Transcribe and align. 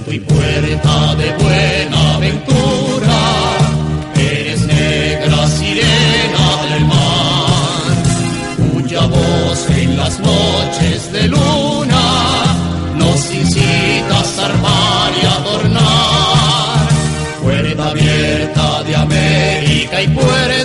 Puerto 0.00 0.12
y 0.12 0.20
puerta 0.20 1.14
de 1.16 1.32
buena 1.42 2.18
ventura, 2.18 3.20
eres 4.16 4.66
negra 4.66 5.48
sirena 5.48 6.46
del 6.70 6.84
mar, 6.86 8.72
cuya 8.72 9.06
voz 9.06 9.70
en 9.70 9.96
las 9.96 10.18
noches 10.20 11.12
de 11.12 11.28
luna 11.28 12.02
nos 12.96 13.34
incita 13.34 14.20
a 14.20 14.24
zarpar 14.24 15.12
y 15.22 15.26
adornar. 15.26 16.88
Puerta 17.42 17.88
abierta 17.88 18.82
de 18.84 18.96
América 18.96 20.02
y 20.02 20.08
puerto, 20.08 20.59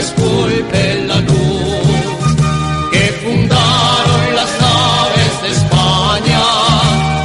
que 0.00 0.06
esculpen 0.06 1.08
la 1.08 1.20
luz, 1.20 1.82
que 2.90 3.04
fundaron 3.22 4.34
las 4.34 4.50
naves 4.60 5.32
de 5.42 5.48
España, 5.60 6.42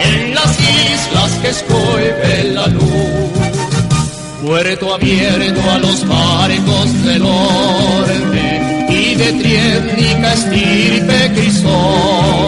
en 0.00 0.34
las 0.34 0.52
islas 0.60 1.30
que 1.42 1.48
esculpen 1.48 2.54
la 2.54 2.66
luz. 2.66 3.30
Puerto 4.44 4.94
abierto 4.94 5.70
a 5.70 5.78
los 5.78 6.08
barcos 6.08 7.04
del 7.04 7.22
norte 7.22 8.86
y 8.88 9.14
de 9.14 9.32
triétnica 9.32 10.32
estirpe 10.32 11.32
crisol, 11.34 12.45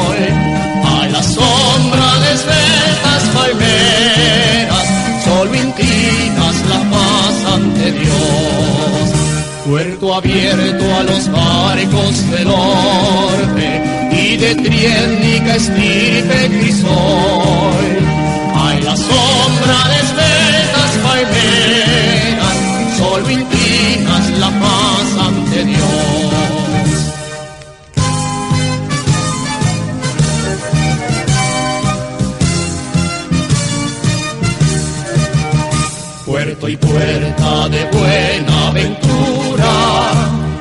puerto 9.69 10.15
abierto 10.15 10.85
a 10.97 11.03
los 11.03 11.31
barcos 11.31 12.31
del 12.31 12.49
norte 12.49 13.69
y 14.13 14.37
de 14.39 14.55
triénica 14.55 15.57
estirpe 15.57 16.49
crisol. 16.59 17.87
Hay 18.57 18.81
la 18.81 18.97
sombra 18.97 19.79
de 19.91 19.97
esbeltas 20.07 20.93
palmeras, 21.03 22.57
solo 22.97 23.31
inclinas 23.31 24.31
la 24.39 24.51
paz 24.59 25.27
ante 25.27 25.65
Dios. 25.65 25.89
Puerto 36.25 36.69
y 36.69 36.77
puerta 36.77 37.69
de 37.69 37.85
buena 37.87 38.58
ventura, 38.83 39.75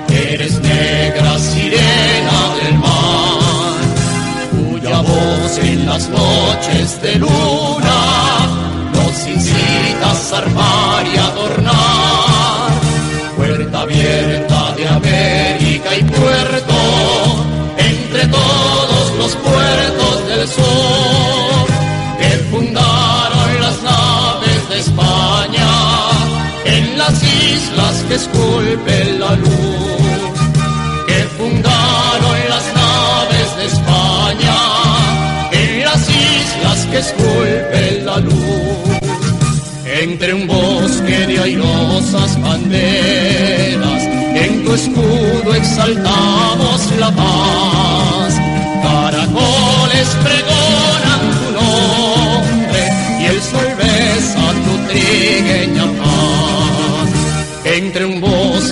eres 0.09 0.59
negra 0.59 1.37
sirena 1.39 2.39
del 2.59 2.75
mar, 2.85 3.77
cuya 4.51 5.01
voz 5.01 5.57
en 5.59 5.85
las 5.85 6.09
noches 6.09 7.01
de 7.01 7.15
luna 7.15 7.86
en 26.67 26.97
las 26.97 27.23
islas 27.23 28.03
que 28.07 28.15
esculpen 28.15 29.19
la 29.19 29.33
luz, 29.35 30.01
que 31.07 31.19
fundaron 31.37 32.37
las 32.49 32.65
naves 32.75 33.49
de 33.57 33.65
España 33.65 34.57
en 35.51 35.85
las 35.85 36.01
islas 36.09 36.85
que 36.91 36.97
esculpen 36.99 38.05
la 38.05 38.17
luz. 38.19 38.97
Entre 39.85 40.33
un 40.33 40.45
bosque 40.47 41.25
de 41.27 41.39
airosas 41.39 42.39
banderas, 42.41 44.03
en 44.43 44.65
tu 44.65 44.73
escudo 44.73 45.53
exaltamos 45.55 46.91
la 46.99 47.11
paz. 47.11 48.33
Caracoles 48.83 50.07
pregonan 50.23 50.56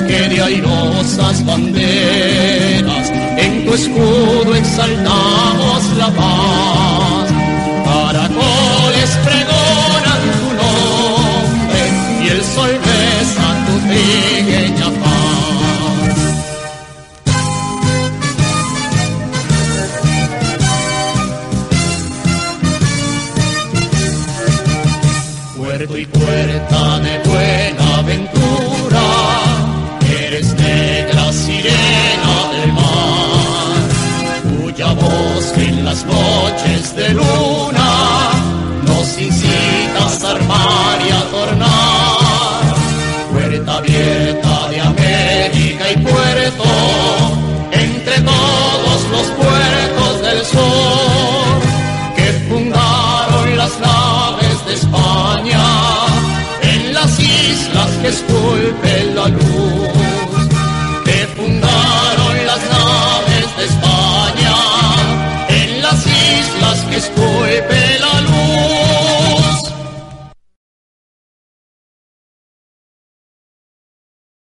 bosque 0.06 0.30
de 0.30 0.42
airosas 0.42 1.46
banderas, 1.46 3.12
en 3.38 3.66
tu 3.66 3.74
escudo 3.74 4.56
exaltamos 4.56 5.98
la 5.98 6.08
paz. 6.08 7.32
Caracoles 7.86 9.12
pregonan 9.26 10.22
tu 10.40 10.50
nombre 10.62 11.82
y 12.24 12.28
el 12.28 12.42
sol 12.44 12.80
besa 12.86 13.48
tu 13.66 13.74
trigueña 13.88 14.90
paz. 15.02 15.26
Puerto 25.58 25.98
y 25.98 26.06
puerta 26.06 27.00
de 27.00 27.14
buena 27.30 28.02
ventura, 28.04 28.45
que 58.06 58.12
esculpe 58.12 59.04
la 59.16 59.28
luz, 59.30 59.90
que 61.06 61.28
fundaron 61.36 62.46
las 62.46 62.62
naves 62.70 63.58
de 63.58 63.66
España, 63.66 64.56
en 65.50 65.82
las 65.82 66.06
islas 66.06 66.86
que 66.90 66.98
esculpe 66.98 67.85